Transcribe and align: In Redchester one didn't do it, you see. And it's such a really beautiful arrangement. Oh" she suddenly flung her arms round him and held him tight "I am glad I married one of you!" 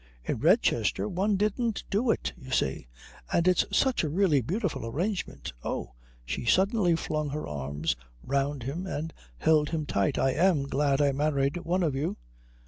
In 0.23 0.39
Redchester 0.39 1.07
one 1.07 1.35
didn't 1.37 1.83
do 1.91 2.09
it, 2.09 2.33
you 2.35 2.49
see. 2.49 2.87
And 3.31 3.47
it's 3.47 3.65
such 3.71 4.03
a 4.03 4.09
really 4.09 4.41
beautiful 4.41 4.83
arrangement. 4.83 5.53
Oh" 5.63 5.93
she 6.25 6.43
suddenly 6.43 6.95
flung 6.95 7.29
her 7.29 7.45
arms 7.47 7.95
round 8.23 8.63
him 8.63 8.87
and 8.87 9.13
held 9.37 9.69
him 9.69 9.85
tight 9.85 10.17
"I 10.17 10.31
am 10.31 10.63
glad 10.67 11.01
I 11.03 11.11
married 11.11 11.57
one 11.57 11.83
of 11.83 11.93
you!" 11.93 12.17